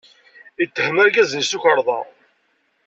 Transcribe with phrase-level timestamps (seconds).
[0.59, 1.99] Yetthem argaz-nni s tukerḍa.